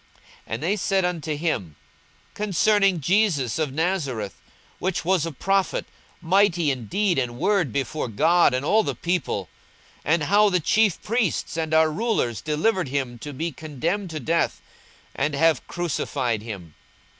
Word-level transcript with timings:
And 0.47 0.63
they 0.63 0.77
said 0.77 1.05
unto 1.05 1.35
him, 1.35 1.75
Concerning 2.33 3.01
Jesus 3.01 3.59
of 3.59 3.71
Nazareth, 3.71 4.33
which 4.79 5.05
was 5.05 5.27
a 5.27 5.31
prophet 5.31 5.85
mighty 6.23 6.71
in 6.71 6.87
deed 6.87 7.19
and 7.19 7.37
word 7.37 7.71
before 7.71 8.07
God 8.07 8.55
and 8.55 8.65
all 8.65 8.81
the 8.81 8.95
people: 8.95 9.47
42:024:020 10.03 10.13
And 10.15 10.23
how 10.23 10.49
the 10.49 10.59
chief 10.59 11.03
priests 11.03 11.55
and 11.55 11.71
our 11.75 11.91
rulers 11.91 12.41
delivered 12.41 12.87
him 12.87 13.19
to 13.19 13.31
be 13.31 13.51
condemned 13.51 14.09
to 14.09 14.19
death, 14.19 14.59
and 15.13 15.35
have 15.35 15.67
crucified 15.67 16.41
him. 16.41 16.73